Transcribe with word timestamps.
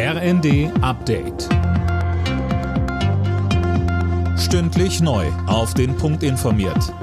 RND 0.00 0.70
Update. 0.80 1.48
Stündlich 4.38 5.00
neu. 5.00 5.26
Auf 5.48 5.74
den 5.74 5.96
Punkt 5.96 6.22
informiert. 6.22 6.94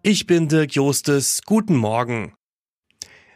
Ich 0.00 0.26
bin 0.26 0.48
Dirk 0.48 0.74
Jostes. 0.74 1.42
Guten 1.44 1.76
Morgen. 1.76 2.32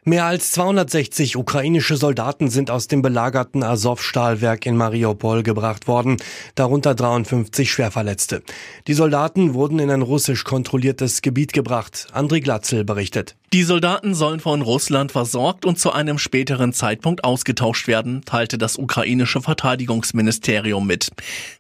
Mehr 0.05 0.25
als 0.25 0.53
260 0.53 1.37
ukrainische 1.37 1.99
Soldaten 1.99 2.49
sind 2.49 2.71
aus 2.71 2.89
dem 2.89 3.03
belagerten 3.03 3.63
Azov-Stahlwerk 3.63 4.65
in 4.65 4.75
Mariupol 4.75 5.43
gebracht 5.43 5.87
worden, 5.87 6.17
darunter 6.55 6.95
53 6.95 7.71
Schwerverletzte. 7.71 8.43
Die 8.87 8.95
Soldaten 8.95 9.53
wurden 9.53 9.81
in 9.81 9.91
ein 9.91 10.01
russisch 10.01 10.45
kontrolliertes 10.45 11.21
Gebiet 11.21 11.53
gebracht. 11.53 12.07
André 12.15 12.41
Glatzel 12.41 12.87
berichtet. 12.87 13.37
Die 13.55 13.63
Soldaten 13.63 14.15
sollen 14.15 14.41
von 14.41 14.61
Russland 14.61 15.11
versorgt 15.11 15.65
und 15.65 15.79
zu 15.79 15.91
einem 15.91 16.19
späteren 16.19 16.75
Zeitpunkt 16.75 17.25
ausgetauscht 17.25 17.89
werden, 17.89 18.23
teilte 18.27 18.59
das 18.59 18.77
ukrainische 18.77 19.41
Verteidigungsministerium 19.41 20.87
mit. 20.87 21.09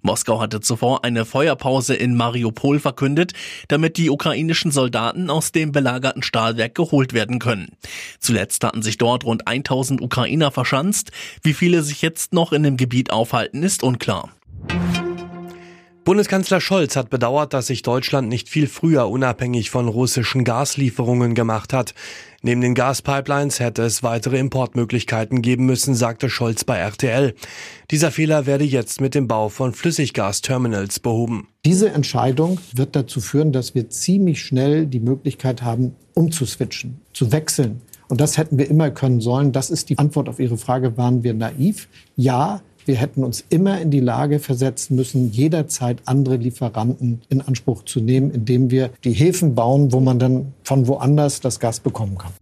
Moskau 0.02 0.38
hatte 0.38 0.60
zuvor 0.60 1.02
eine 1.05 1.24
Feuerpause 1.24 1.95
in 1.95 2.15
Mariupol 2.15 2.79
verkündet, 2.79 3.32
damit 3.69 3.96
die 3.96 4.10
ukrainischen 4.10 4.70
Soldaten 4.70 5.30
aus 5.30 5.51
dem 5.51 5.73
belagerten 5.73 6.23
Stahlwerk 6.23 6.74
geholt 6.74 7.15
werden 7.15 7.38
können. 7.38 7.69
Zuletzt 8.20 8.65
hatten 8.65 8.82
sich 8.82 8.98
dort 8.98 9.24
rund 9.24 9.48
1000 9.48 10.02
Ukrainer 10.02 10.51
verschanzt. 10.51 11.10
Wie 11.43 11.55
viele 11.55 11.82
sich 11.82 12.02
jetzt 12.02 12.34
noch 12.34 12.52
in 12.52 12.65
dem 12.65 12.77
Gebiet 12.77 13.10
aufhalten, 13.10 13.62
ist 13.62 13.82
unklar. 13.82 14.29
Bundeskanzler 16.09 16.62
Scholz 16.62 16.97
hat 16.97 17.11
bedauert, 17.11 17.53
dass 17.53 17.67
sich 17.67 17.83
Deutschland 17.83 18.30
nicht 18.30 18.49
viel 18.49 18.66
früher 18.66 19.11
unabhängig 19.11 19.69
von 19.69 19.89
russischen 19.89 20.43
Gaslieferungen 20.43 21.35
gemacht 21.35 21.75
hat. 21.75 21.93
Neben 22.41 22.62
den 22.62 22.75
Gaspipelines 22.75 23.61
hätte 23.61 23.83
es 23.83 24.03
weitere 24.03 24.39
Importmöglichkeiten 24.39 25.43
geben 25.43 25.66
müssen, 25.66 25.95
sagte 25.95 26.30
Scholz 26.30 26.65
bei 26.65 26.79
RTL. 26.79 27.35
Dieser 27.91 28.11
Fehler 28.11 28.47
werde 28.47 28.65
jetzt 28.65 29.02
mit 29.02 29.15
dem 29.15 29.29
Bau 29.29 29.51
von 29.51 29.75
Flüssiggasterminals 29.75 30.99
behoben. 30.99 31.49
Diese 31.66 31.91
Entscheidung 31.91 32.59
wird 32.73 32.97
dazu 32.97 33.21
führen, 33.21 33.52
dass 33.52 33.75
wir 33.75 33.91
ziemlich 33.91 34.41
schnell 34.41 34.87
die 34.87 35.01
Möglichkeit 35.01 35.60
haben, 35.60 35.95
umzuswitchen, 36.15 37.02
zu 37.13 37.32
wechseln. 37.32 37.82
Und 38.09 38.23
das 38.23 38.38
hätten 38.38 38.57
wir 38.57 38.71
immer 38.71 38.91
können 38.91 39.21
sollen. 39.21 39.52
Das 39.52 39.69
ist 39.69 39.91
die 39.91 39.99
Antwort 39.99 40.30
auf 40.30 40.41
Ihre 40.41 40.57
Frage, 40.57 40.97
waren 40.97 41.23
wir 41.23 41.35
naiv? 41.35 41.87
Ja, 42.16 42.63
wir 42.89 42.97
hätten 42.97 43.23
uns 43.23 43.45
immer 43.51 43.81
in 43.81 43.91
die 43.91 44.01
Lage 44.01 44.41
versetzen 44.41 44.97
müssen, 44.97 45.31
jederzeit 45.31 45.99
andere 46.07 46.37
Lieferanten 46.37 47.21
in 47.29 47.43
Anspruch 47.43 47.85
zu 47.85 48.01
nehmen, 48.01 48.31
indem 48.31 48.71
wir 48.71 48.91
die 49.05 49.13
Häfen 49.13 49.55
bauen, 49.55 49.93
wo 49.93 50.01
man 50.01 50.19
dann 50.19 50.55
von 50.65 50.89
woanders 50.89 51.41
das 51.41 51.61
Gas 51.61 51.81
bekommen 51.81 52.16
kann. 52.19 52.33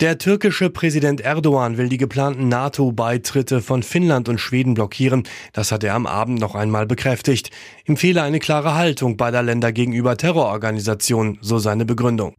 Der 0.00 0.18
türkische 0.18 0.68
Präsident 0.68 1.22
Erdogan 1.22 1.78
will 1.78 1.88
die 1.88 1.96
geplanten 1.96 2.48
NATO-Beitritte 2.48 3.62
von 3.62 3.82
Finnland 3.82 4.28
und 4.28 4.38
Schweden 4.38 4.74
blockieren. 4.74 5.24
Das 5.54 5.72
hat 5.72 5.82
er 5.82 5.94
am 5.94 6.06
Abend 6.06 6.38
noch 6.38 6.54
einmal 6.54 6.86
bekräftigt. 6.86 7.50
Ihm 7.86 7.96
fehle 7.96 8.22
eine 8.22 8.38
klare 8.38 8.74
Haltung 8.74 9.16
beider 9.16 9.42
Länder 9.42 9.72
gegenüber 9.72 10.18
Terrororganisationen, 10.18 11.38
so 11.40 11.58
seine 11.58 11.86
Begründung. 11.86 12.34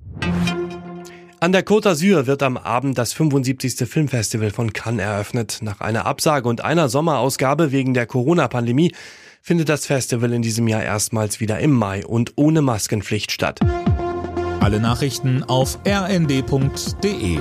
An 1.40 1.52
der 1.52 1.64
Côte 1.64 1.88
d'Azur 1.88 2.26
wird 2.26 2.42
am 2.42 2.58
Abend 2.58 2.98
das 2.98 3.14
75. 3.14 3.88
Filmfestival 3.88 4.50
von 4.50 4.74
Cannes 4.74 5.04
eröffnet. 5.04 5.60
Nach 5.62 5.82
einer 5.82 6.08
Absage 6.08 6.50
und 6.50 6.62
einer 6.62 6.90
Sommerausgabe 6.90 7.72
wegen 7.72 7.94
der 7.94 8.08
Corona-Pandemie 8.08 8.92
findet 9.44 9.70
das 9.70 9.86
Festival 9.86 10.34
in 10.34 10.42
diesem 10.42 10.68
Jahr 10.68 10.82
erstmals 10.82 11.40
wieder 11.40 11.60
im 11.60 11.74
Mai 11.74 12.04
und 12.04 12.34
ohne 12.38 12.64
Maskenpflicht 12.64 13.32
statt. 13.32 13.60
Alle 14.62 14.80
Nachrichten 14.80 15.44
auf 15.44 15.78
rnd.de 15.88 17.38